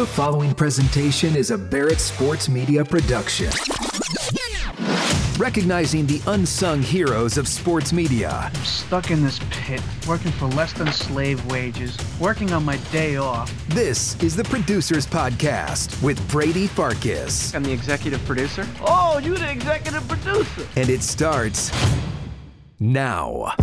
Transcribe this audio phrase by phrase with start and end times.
[0.00, 3.50] The following presentation is a Barrett Sports Media production.
[5.38, 8.30] Recognizing the unsung heroes of sports media.
[8.30, 13.16] I'm stuck in this pit, working for less than slave wages, working on my day
[13.16, 13.52] off.
[13.68, 17.54] This is the Producers Podcast with Brady Farkas.
[17.54, 18.66] I'm the executive producer.
[18.80, 20.66] Oh, you're the executive producer.
[20.76, 21.70] And it starts
[22.78, 23.54] now.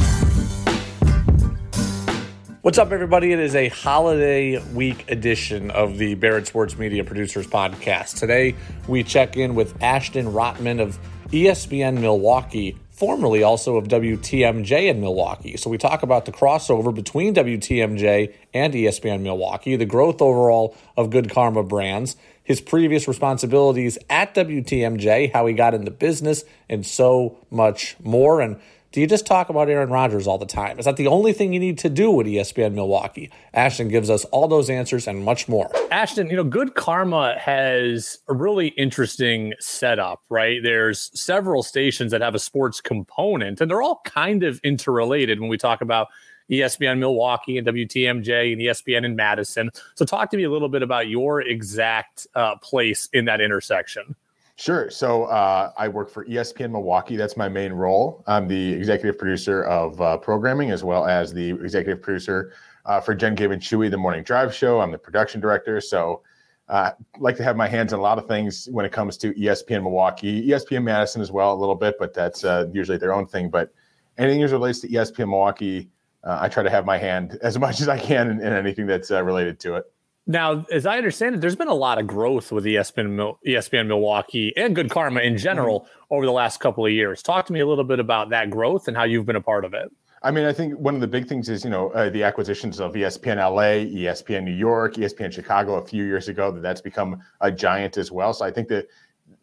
[2.67, 3.31] What's up, everybody?
[3.31, 8.19] It is a holiday week edition of the Barrett Sports Media Producers Podcast.
[8.19, 8.55] Today,
[8.89, 15.55] we check in with Ashton Rotman of ESPN Milwaukee, formerly also of WTMJ in Milwaukee.
[15.55, 21.09] So, we talk about the crossover between WTMJ and ESPN Milwaukee, the growth overall of
[21.09, 26.85] Good Karma Brands, his previous responsibilities at WTMJ, how he got in the business, and
[26.85, 28.39] so much more.
[28.39, 28.57] And
[28.93, 30.79] do you just talk about Aaron Rodgers all the time?
[30.79, 33.29] Is that the only thing you need to do with ESPN Milwaukee?
[33.53, 35.69] Ashton gives us all those answers and much more.
[35.91, 40.61] Ashton, you know, Good Karma has a really interesting setup, right?
[40.63, 45.49] There's several stations that have a sports component, and they're all kind of interrelated when
[45.49, 46.07] we talk about
[46.49, 49.69] ESPN Milwaukee and WTMJ and ESPN in Madison.
[49.95, 54.15] So, talk to me a little bit about your exact uh, place in that intersection.
[54.57, 54.89] Sure.
[54.89, 57.15] So uh, I work for ESPN Milwaukee.
[57.15, 58.23] That's my main role.
[58.25, 62.53] I'm the executive producer of uh, programming as well as the executive producer
[62.87, 64.81] uh, for Jen Gabe and Chewy, the morning drive show.
[64.81, 65.79] I'm the production director.
[65.79, 66.23] So
[66.69, 69.15] I uh, like to have my hands in a lot of things when it comes
[69.17, 73.13] to ESPN Milwaukee, ESPN Madison as well, a little bit, but that's uh, usually their
[73.13, 73.49] own thing.
[73.49, 73.71] But
[74.17, 75.87] anything as relates to ESPN Milwaukee,
[76.27, 78.85] uh, I try to have my hand as much as I can in, in anything
[78.85, 79.85] that's related to it.
[80.29, 84.51] Now, as I understand it, there's been a lot of growth with ESPN, ESPN Milwaukee
[84.57, 86.15] and Good Karma in general mm-hmm.
[86.15, 87.23] over the last couple of years.
[87.23, 89.63] Talk to me a little bit about that growth and how you've been a part
[89.63, 89.89] of it.
[90.23, 92.81] I mean, I think one of the big things is, you know, uh, the acquisitions
[92.81, 97.21] of ESPN LA, ESPN New York, ESPN Chicago a few years ago, that that's become
[97.39, 98.33] a giant as well.
[98.33, 98.87] So I think that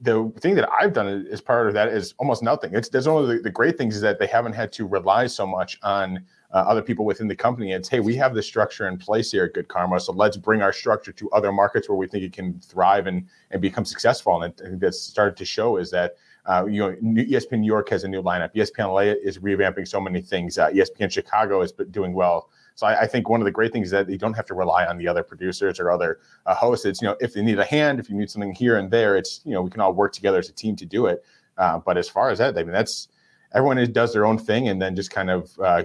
[0.05, 2.75] the thing that I've done as part of that is almost nothing.
[2.75, 5.27] It's there's one of the, the great things is that they haven't had to rely
[5.27, 6.19] so much on
[6.53, 7.73] uh, other people within the company.
[7.73, 10.61] It's hey, we have the structure in place here at Good Karma, so let's bring
[10.61, 14.43] our structure to other markets where we think it can thrive and and become successful.
[14.43, 16.17] And I think that's started to show is that.
[16.47, 18.55] Uh, you know, ESPN New York has a new lineup.
[18.55, 20.59] ESPN LA is revamping so many things.
[20.59, 22.51] Uh, ESPN Chicago is doing well.
[22.75, 24.55] So I, I, think one of the great things is that you don't have to
[24.55, 26.85] rely on the other producers or other uh, hosts.
[26.85, 29.17] It's you know if they need a hand, if you need something here and there,
[29.17, 31.25] it's you know we can all work together as a team to do it.
[31.57, 33.09] Uh, but as far as that, I mean that's
[33.55, 35.85] everyone does their own thing and then just kind of uh,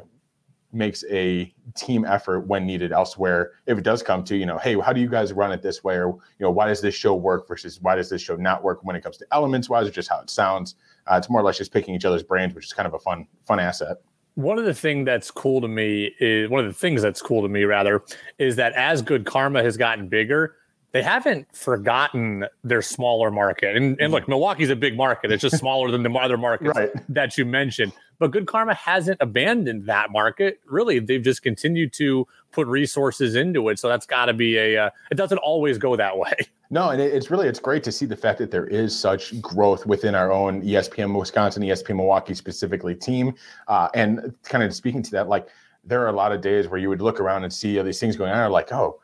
[0.71, 4.79] makes a team effort when needed elsewhere if it does come to you know hey
[4.79, 7.15] how do you guys run it this way or you know why does this show
[7.15, 9.91] work versus why does this show not work when it comes to elements wise or
[9.91, 10.75] just how it sounds
[11.07, 12.99] uh, it's more or less just picking each other's brains which is kind of a
[12.99, 13.97] fun fun asset
[14.39, 17.41] one of the things that's cool to me is one of the things that's cool
[17.41, 18.01] to me rather
[18.37, 20.55] is that as good karma has gotten bigger
[20.91, 23.75] they haven't forgotten their smaller market.
[23.75, 24.31] And, and look, mm-hmm.
[24.31, 25.31] Milwaukee's a big market.
[25.31, 26.89] It's just smaller than the other markets right.
[27.09, 27.93] that you mentioned.
[28.17, 30.59] But Good Karma hasn't abandoned that market.
[30.65, 33.79] Really, they've just continued to put resources into it.
[33.79, 34.85] So that's got to be a.
[34.85, 36.33] Uh, it doesn't always go that way.
[36.71, 39.87] No, and it's really it's great to see the fact that there is such growth
[39.87, 43.33] within our own ESPN Wisconsin, ESPN Milwaukee specifically team,
[43.67, 45.47] uh, and kind of speaking to that, like
[45.83, 47.99] there are a lot of days where you would look around and see all these
[47.99, 48.99] things going on, like oh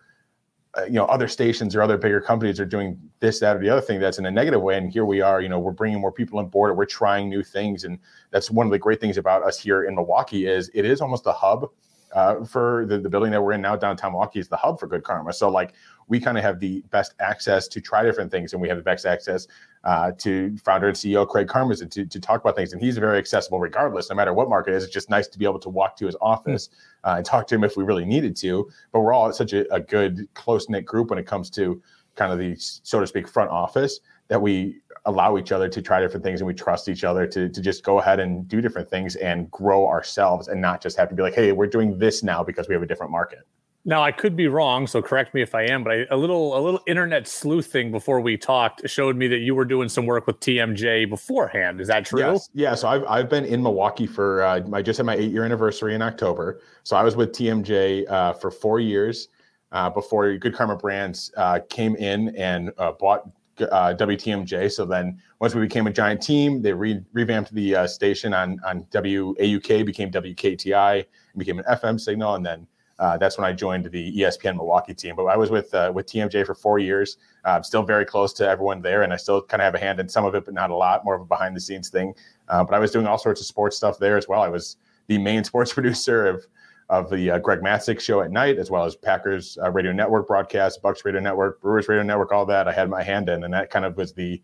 [0.76, 3.70] uh, you know other stations or other bigger companies are doing this that or the
[3.70, 6.00] other thing that's in a negative way and here we are you know we're bringing
[6.00, 7.98] more people on board we're trying new things and
[8.32, 11.26] that's one of the great things about us here in milwaukee is it is almost
[11.28, 11.70] a hub
[12.14, 14.88] uh, for the, the building that we're in now downtown milwaukee is the hub for
[14.88, 15.74] good karma so like
[16.08, 18.84] we kind of have the best access to try different things and we have the
[18.84, 19.48] best access
[19.84, 22.74] uh, to founder and CEO Craig Karmazin to, to talk about things.
[22.74, 24.84] And he's very accessible regardless, no matter what market it is.
[24.84, 26.70] It's just nice to be able to walk to his office
[27.04, 28.70] uh, and talk to him if we really needed to.
[28.92, 31.82] But we're all such a, a good, close knit group when it comes to
[32.16, 36.02] kind of the, so to speak, front office that we allow each other to try
[36.02, 38.90] different things and we trust each other to, to just go ahead and do different
[38.90, 42.24] things and grow ourselves and not just have to be like, hey, we're doing this
[42.24, 43.40] now because we have a different market.
[43.88, 45.84] Now I could be wrong, so correct me if I am.
[45.84, 49.54] But I, a little a little internet sleuthing before we talked showed me that you
[49.54, 51.80] were doing some work with TMJ beforehand.
[51.80, 52.20] Is that true?
[52.20, 52.50] Yes.
[52.56, 52.74] Yeah.
[52.74, 55.94] So I've I've been in Milwaukee for uh, I just had my eight year anniversary
[55.94, 56.62] in October.
[56.82, 59.28] So I was with TMJ uh, for four years
[59.72, 63.30] uh, before Good Karma Brands uh, came in and uh, bought
[63.62, 64.72] uh, WTMJ.
[64.72, 68.84] So then once we became a giant team, they re- revamped the station on on
[68.92, 71.06] WAUK, became WKTI,
[71.38, 72.68] became an FM signal, and then
[72.98, 75.16] uh, that's when I joined the ESPN Milwaukee team.
[75.16, 77.18] But I was with uh, with TMJ for four years.
[77.44, 79.80] Uh, I'm still very close to everyone there, and I still kind of have a
[79.80, 81.04] hand in some of it, but not a lot.
[81.04, 82.14] More of a behind the scenes thing.
[82.48, 84.42] Uh, but I was doing all sorts of sports stuff there as well.
[84.42, 86.46] I was the main sports producer of
[86.90, 90.28] of the uh, Greg Matzek show at night, as well as Packers uh, Radio Network
[90.28, 92.68] broadcast, Bucks Radio Network, Brewers Radio Network, all that.
[92.68, 94.42] I had my hand in, and that kind of was the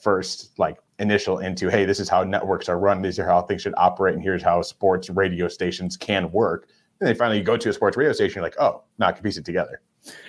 [0.00, 3.02] first like initial into hey, this is how networks are run.
[3.02, 6.68] These are how things should operate, and here's how sports radio stations can work.
[7.00, 9.12] And then finally you go to a sports radio station, you're like, oh, now I
[9.12, 9.80] can piece it together.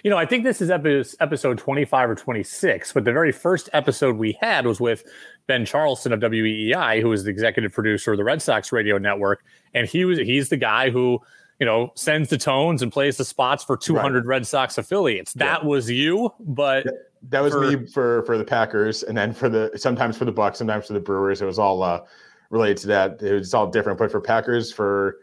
[0.03, 4.17] You know, I think this is episode 25 or 26, but the very first episode
[4.17, 5.03] we had was with
[5.47, 9.43] Ben Charleston of WEEI, who is the executive producer of the Red Sox radio network.
[9.73, 11.19] And he was he's the guy who,
[11.61, 14.25] you know, sends the tones and plays the spots for 200 right.
[14.25, 15.31] Red Sox affiliates.
[15.33, 15.67] That yeah.
[15.67, 16.87] was you, but
[17.29, 20.31] that was for, me for for the Packers and then for the sometimes for the
[20.31, 21.39] Bucks, sometimes for the Brewers.
[21.39, 22.01] It was all uh
[22.49, 23.21] related to that.
[23.21, 25.19] It was all different, but for Packers for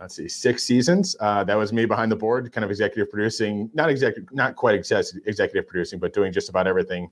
[0.00, 1.14] let's see, six seasons.
[1.20, 4.74] Uh, that was me behind the board, kind of executive producing, not executive, not quite
[4.74, 7.08] executive producing, but doing just about everything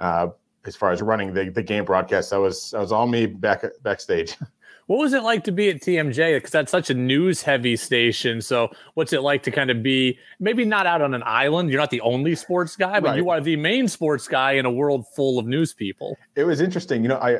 [0.00, 0.26] uh,
[0.66, 2.30] as far as running the, the game broadcast.
[2.30, 4.36] That was that was all me back backstage.
[4.86, 6.36] What was it like to be at TMJ?
[6.36, 8.42] Because that's such a news heavy station.
[8.42, 11.70] So, what's it like to kind of be maybe not out on an island?
[11.70, 13.16] You're not the only sports guy, but right.
[13.16, 16.16] you are the main sports guy in a world full of news people.
[16.34, 17.02] It was interesting.
[17.02, 17.38] You know, I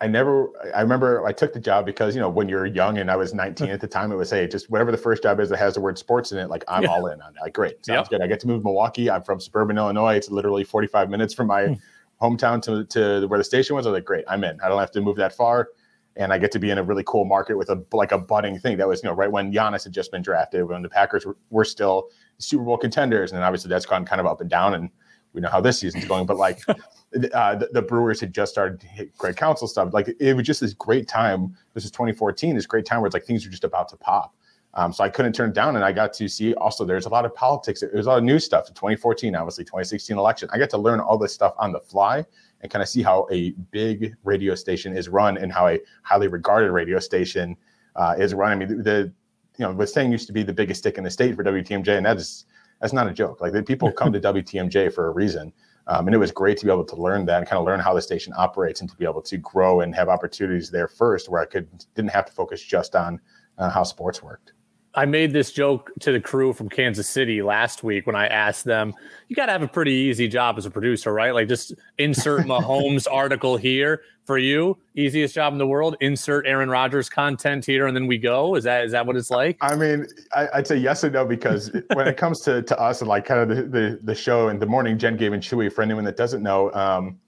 [0.00, 3.10] I never I remember I took the job because you know when you're young and
[3.10, 5.48] I was 19 at the time, it was hey just whatever the first job is
[5.48, 6.90] that has the word sports in it, like I'm yeah.
[6.90, 7.40] all in on it.
[7.40, 8.20] Like great, sounds yep.
[8.20, 8.22] good.
[8.22, 9.10] I get to move to Milwaukee.
[9.10, 10.14] I'm from suburban Illinois.
[10.14, 11.74] It's literally 45 minutes from my hmm.
[12.22, 13.86] hometown to to where the station was.
[13.86, 14.60] I was like, great, I'm in.
[14.60, 15.68] I don't have to move that far
[16.16, 18.58] and I get to be in a really cool market with a like a budding
[18.58, 18.76] thing.
[18.78, 21.36] That was you know right when Giannis had just been drafted, when the Packers were,
[21.50, 22.08] were still
[22.38, 24.90] Super Bowl contenders, and obviously that's gone kind of up and down, and
[25.32, 26.26] we know how this season's going.
[26.26, 28.84] But like uh, the, the, Brewers had just started
[29.18, 29.92] Craig Counsell stuff.
[29.92, 31.56] Like it was just this great time.
[31.74, 32.54] This is 2014.
[32.54, 34.34] This great time where it's like things are just about to pop.
[34.76, 37.08] Um, so I couldn't turn it down, and I got to see also there's a
[37.08, 37.80] lot of politics.
[37.80, 38.66] There's a lot of new stuff.
[38.68, 40.48] 2014, obviously 2016 election.
[40.52, 42.24] I got to learn all this stuff on the fly
[42.60, 46.28] and kind of see how a big radio station is run and how a highly
[46.28, 47.56] regarded radio station
[47.96, 48.52] uh, is run.
[48.52, 49.12] I mean, the, the
[49.56, 51.96] you know, the saying used to be the biggest stick in the state for WTMJ,
[51.96, 52.46] and that is
[52.80, 53.40] that's not a joke.
[53.40, 55.52] Like the people come to WTMJ for a reason.
[55.86, 57.78] Um, and it was great to be able to learn that and kind of learn
[57.78, 61.28] how the station operates and to be able to grow and have opportunities there first
[61.28, 63.20] where I could didn't have to focus just on
[63.58, 64.53] uh, how sports worked.
[64.96, 68.64] I made this joke to the crew from Kansas City last week when I asked
[68.64, 68.94] them,
[69.28, 71.34] "You got to have a pretty easy job as a producer, right?
[71.34, 75.96] Like just insert Mahomes article here for you, easiest job in the world.
[76.00, 78.54] Insert Aaron Rodgers content here, and then we go.
[78.54, 79.56] Is that is that what it's like?
[79.60, 83.00] I mean, I, would say yes and no because when it comes to to us
[83.00, 85.72] and like kind of the the, the show in the morning, Jen Gabe and Chewy
[85.72, 86.72] for anyone that doesn't know.
[86.72, 87.18] Um,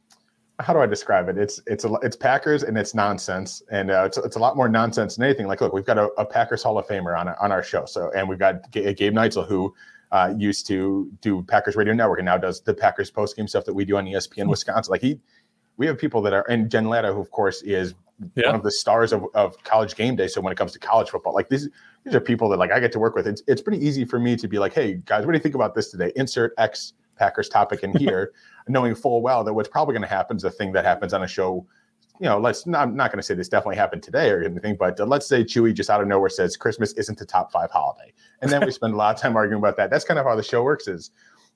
[0.61, 1.37] how do I describe it?
[1.37, 4.69] It's it's a, it's Packers and it's nonsense, and uh, it's it's a lot more
[4.69, 5.47] nonsense than anything.
[5.47, 8.11] Like, look, we've got a, a Packers Hall of Famer on on our show, so
[8.17, 9.75] and we've got G- Gabe Neitzel who
[10.13, 13.65] uh, used to do Packers Radio Network and now does the Packers post game stuff
[13.65, 14.51] that we do on ESPN hmm.
[14.51, 14.91] Wisconsin.
[14.91, 15.21] Like he,
[15.77, 17.95] we have people that are and Jen Lada, who of course is
[18.35, 18.47] yeah.
[18.47, 20.29] one of the stars of, of college game day.
[20.29, 21.69] So when it comes to college football, like these
[22.05, 23.27] these are people that like I get to work with.
[23.27, 25.55] It's it's pretty easy for me to be like, hey guys, what do you think
[25.55, 26.13] about this today?
[26.17, 28.33] Insert X Packers topic in here.
[28.69, 31.23] knowing full well that what's probably going to happen is the thing that happens on
[31.23, 31.67] a show.
[32.19, 34.77] You know, let's not, I'm not going to say this definitely happened today or anything,
[34.77, 37.71] but uh, let's say Chewy just out of nowhere says Christmas isn't a top five
[37.71, 38.13] holiday.
[38.41, 39.91] And then we spend a lot of time arguing about that.
[39.91, 41.11] That's kind of how the show works is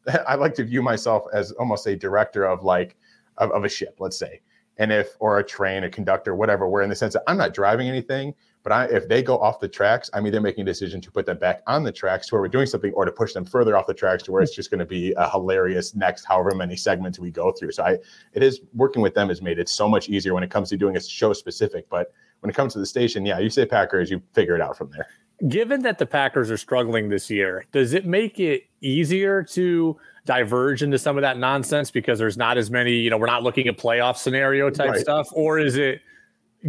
[0.28, 2.96] I like to view myself as almost a director of like,
[3.38, 4.40] of, of a ship, let's say.
[4.76, 7.52] And if, or a train, a conductor, whatever, where in the sense that I'm not
[7.52, 11.00] driving anything, but I, if they go off the tracks, I'm either making a decision
[11.00, 13.32] to put them back on the tracks to where we're doing something, or to push
[13.32, 16.24] them further off the tracks to where it's just going to be a hilarious next
[16.24, 17.72] however many segments we go through.
[17.72, 17.98] So I,
[18.34, 20.76] it is working with them has made it so much easier when it comes to
[20.76, 21.88] doing a show specific.
[21.88, 24.76] But when it comes to the station, yeah, you say Packers, you figure it out
[24.76, 25.06] from there.
[25.48, 30.82] Given that the Packers are struggling this year, does it make it easier to diverge
[30.82, 33.66] into some of that nonsense because there's not as many, you know, we're not looking
[33.68, 35.00] at playoff scenario type right.
[35.00, 36.02] stuff, or is it?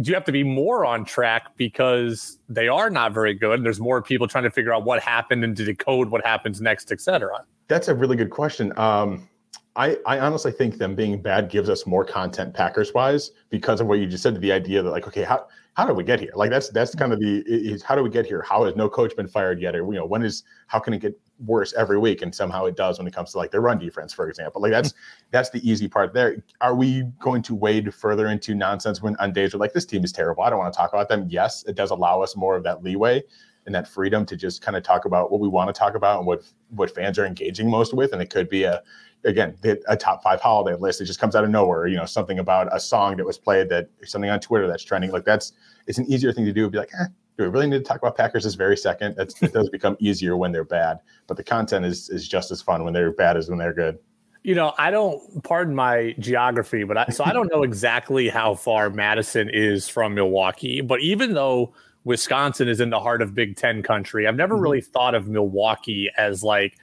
[0.00, 3.56] Do you have to be more on track because they are not very good.
[3.56, 6.60] And there's more people trying to figure out what happened and to decode what happens
[6.60, 7.44] next et cetera.
[7.68, 8.72] That's a really good question.
[8.78, 9.28] Um,
[9.76, 13.86] I, I honestly think them being bad gives us more content packers wise because of
[13.86, 16.20] what you just said to the idea that like okay how how did we get
[16.20, 16.32] here?
[16.34, 18.44] Like that's that's kind of the is how do we get here?
[18.46, 19.74] How has no coach been fired yet?
[19.74, 22.76] Or you know when is how can it get worse every week and somehow it
[22.76, 24.60] does when it comes to like their run defense for example.
[24.60, 24.94] Like that's
[25.30, 26.36] that's the easy part there.
[26.60, 30.04] Are we going to wade further into nonsense when on days where like this team
[30.04, 30.42] is terrible?
[30.42, 31.26] I don't want to talk about them.
[31.28, 33.22] Yes it does allow us more of that leeway
[33.66, 36.18] and that freedom to just kind of talk about what we want to talk about
[36.18, 38.82] and what what fans are engaging most with and it could be a
[39.24, 39.56] again
[39.88, 41.00] a top five holiday list.
[41.00, 43.68] It just comes out of nowhere you know something about a song that was played
[43.68, 45.10] that something on twitter that's trending.
[45.10, 45.52] Like that's
[45.86, 47.06] it's an easier thing to do be like eh,
[47.44, 49.16] do we really need to talk about Packers this very second?
[49.16, 52.62] That's, it does become easier when they're bad, but the content is is just as
[52.62, 53.98] fun when they're bad as when they're good.
[54.42, 58.54] You know, I don't pardon my geography, but I, so I don't know exactly how
[58.54, 60.80] far Madison is from Milwaukee.
[60.80, 61.72] But even though
[62.04, 64.26] Wisconsin is in the heart of Big Ten country.
[64.26, 64.62] I've never mm-hmm.
[64.62, 66.76] really thought of Milwaukee as like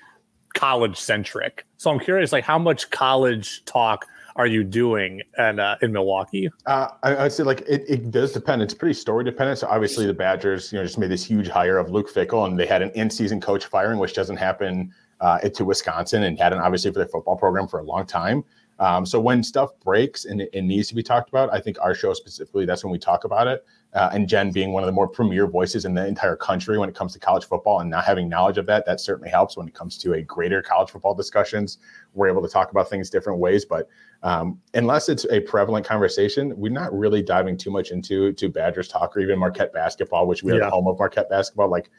[0.53, 1.65] college centric.
[1.77, 4.05] So I'm curious, like, how much college talk
[4.39, 6.49] are you doing and uh, in Milwaukee?
[6.65, 8.61] Uh, I, would say like it, it does depend.
[8.61, 9.59] It's pretty story dependent.
[9.59, 12.57] So obviously the Badgers, you know, just made this huge hire of Luke Fickell, and
[12.57, 16.89] they had an in-season coach firing, which doesn't happen uh, to Wisconsin, and hadn't obviously
[16.89, 18.45] for their football program for a long time.
[18.79, 21.77] Um, so when stuff breaks and it, it, needs to be talked about, I think
[21.81, 23.65] our show specifically, that's when we talk about it.
[23.93, 26.87] Uh, and Jen being one of the more premier voices in the entire country when
[26.87, 29.67] it comes to college football and not having knowledge of that, that certainly helps when
[29.67, 31.79] it comes to a greater college football discussions.
[32.13, 33.89] We're able to talk about things different ways, but
[34.23, 38.87] um, unless it's a prevalent conversation, we're not really diving too much into to Badgers
[38.87, 40.65] talk or even Marquette basketball, which we are yeah.
[40.65, 41.69] the home of Marquette basketball.
[41.69, 41.89] Like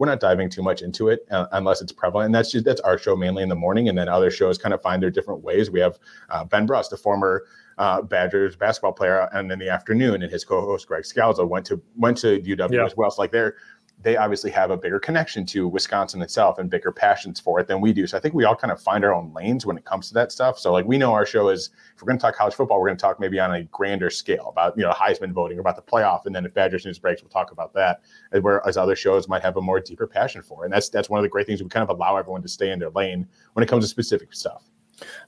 [0.00, 2.26] we're not diving too much into it uh, unless it's prevalent.
[2.26, 4.74] And that's just that's our show mainly in the morning, and then other shows kind
[4.74, 5.70] of find their different ways.
[5.70, 5.98] We have
[6.30, 7.44] uh, Ben Brust, the former
[7.78, 11.82] uh, Badgers basketball player, and in the afternoon, and his co-host Greg Scalzo went to
[11.96, 12.84] went to UW yeah.
[12.84, 13.10] as well.
[13.10, 13.56] So like they're
[14.02, 17.80] they obviously have a bigger connection to Wisconsin itself and bigger passions for it than
[17.80, 18.06] we do.
[18.06, 20.14] So I think we all kind of find our own lanes when it comes to
[20.14, 20.58] that stuff.
[20.58, 22.88] So like we know our show is if we're going to talk college football, we're
[22.88, 25.82] going to talk maybe on a grander scale about you know Heisman voting about the
[25.82, 28.00] playoff, and then if Badgers news breaks, we'll talk about that.
[28.32, 31.18] Uh, whereas other shows might have a more deeper passion for, and that's that's one
[31.18, 33.62] of the great things we kind of allow everyone to stay in their lane when
[33.62, 34.70] it comes to specific stuff.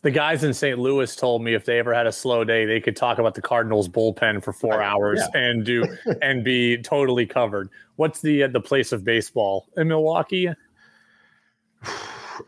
[0.02, 0.78] The guys in St.
[0.78, 3.42] Louis told me if they ever had a slow day, they could talk about the
[3.42, 5.40] Cardinals bullpen for four hours yeah.
[5.40, 5.84] and do
[6.22, 7.70] and be totally covered.
[7.96, 10.48] What's the uh, the place of baseball in Milwaukee?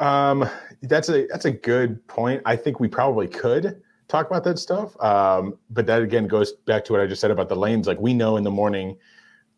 [0.00, 0.48] Um,
[0.82, 2.42] that's a that's a good point.
[2.46, 5.00] I think we probably could talk about that stuff.
[5.00, 7.86] Um, but that again goes back to what I just said about the lanes.
[7.86, 8.96] Like we know in the morning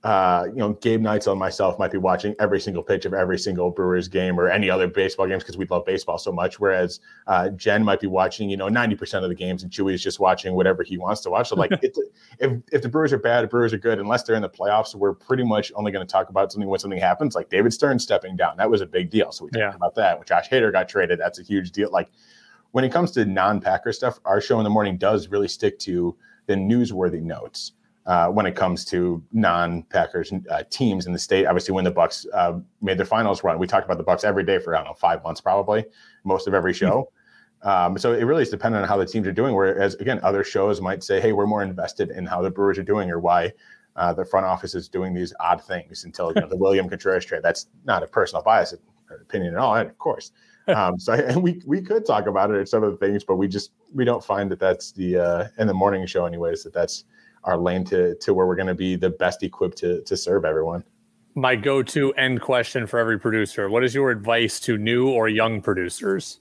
[0.07, 3.37] uh, you know, Gabe Neitzel and myself might be watching every single pitch of every
[3.37, 6.61] single Brewers game or any other baseball games because we love baseball so much.
[6.61, 10.03] Whereas uh, Jen might be watching, you know, 90% of the games and Chewy is
[10.05, 11.49] just watching whatever he wants to watch.
[11.49, 14.43] So, like, if, if the Brewers are bad, the Brewers are good, unless they're in
[14.43, 17.51] the playoffs, we're pretty much only going to talk about something when something happens, like
[17.51, 18.57] David Stearns stepping down.
[18.59, 19.33] That was a big deal.
[19.33, 19.75] So, we talked yeah.
[19.75, 20.19] about that.
[20.19, 21.91] When Josh Hader got traded, that's a huge deal.
[21.91, 22.13] Like,
[22.71, 25.81] when it comes to non Packer stuff, our show in the morning does really stick
[25.81, 27.73] to the newsworthy notes
[28.07, 31.47] uh, when it comes to non-Packers uh, teams in the state.
[31.47, 34.45] Obviously, when the Bucks uh, made their finals run, we talked about the Bucks every
[34.45, 35.85] day for I don't know five months probably,
[36.25, 36.79] most of every hmm.
[36.79, 37.13] show.
[37.63, 39.55] Um, so it really is dependent on how the teams are doing.
[39.55, 42.85] Whereas again, other shows might say, "Hey, we're more invested in how the Brewers are
[42.85, 43.53] doing or why."
[43.97, 47.25] Uh, the front office is doing these odd things until you know, the William Contreras
[47.25, 47.41] trade.
[47.43, 48.75] That's not a personal bias
[49.11, 50.33] opinion at all, and of course.
[50.69, 53.37] Um, so and we we could talk about it at some of the things, but
[53.37, 56.73] we just we don't find that that's the uh, in the morning show anyways that
[56.73, 57.05] that's
[57.47, 60.45] our lane to to where we're going to be the best equipped to to serve
[60.45, 60.85] everyone.
[61.35, 65.61] My go-to end question for every producer: What is your advice to new or young
[65.63, 66.41] producers?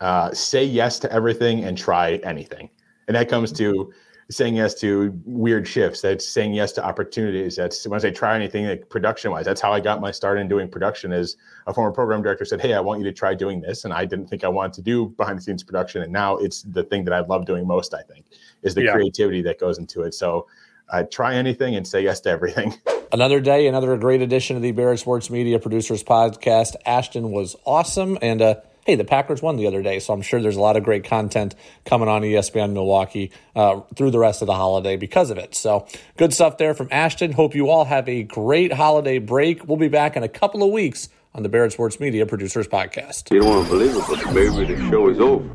[0.00, 2.70] Uh, say yes to everything and try anything,
[3.08, 3.92] and that comes to
[4.30, 6.00] saying yes to weird shifts.
[6.00, 7.56] That's saying yes to opportunities.
[7.56, 9.44] That's when I say try anything like production wise.
[9.44, 11.12] That's how I got my start in doing production.
[11.12, 13.94] Is a former program director said, "Hey, I want you to try doing this," and
[13.94, 16.82] I didn't think I wanted to do behind the scenes production, and now it's the
[16.82, 17.94] thing that I love doing most.
[17.94, 18.26] I think
[18.62, 18.92] is the yeah.
[18.92, 20.14] creativity that goes into it.
[20.14, 20.46] So
[20.90, 22.74] uh, try anything and say yes to everything.
[23.12, 26.74] Another day, another great edition of the Barrett Sports Media Producers Podcast.
[26.84, 28.56] Ashton was awesome, and uh,
[28.86, 31.02] hey, the Packers won the other day, so I'm sure there's a lot of great
[31.04, 35.56] content coming on ESPN Milwaukee uh, through the rest of the holiday because of it.
[35.56, 37.32] So good stuff there from Ashton.
[37.32, 39.66] Hope you all have a great holiday break.
[39.66, 43.32] We'll be back in a couple of weeks on the Barrett Sports Media Producers Podcast.
[43.32, 45.52] You don't want to believe it, but maybe the show is over.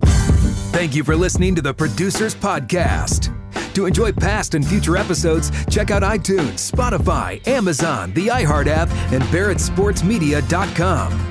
[0.72, 3.34] Thank you for listening to the Producers Podcast.
[3.76, 9.24] To enjoy past and future episodes, check out iTunes, Spotify, Amazon, the iHeart app, and
[9.24, 11.31] BarrettSportsMedia.com.